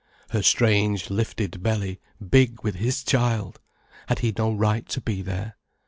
Her 0.31 0.41
strange, 0.41 1.11
lifted 1.11 1.61
belly, 1.61 1.99
big 2.27 2.63
with 2.63 2.73
his 2.73 3.03
child! 3.03 3.59
Had 4.07 4.17
he 4.17 4.33
no 4.35 4.51
right 4.51 4.89
to 4.89 4.99
be 4.99 5.21
there? 5.21 5.57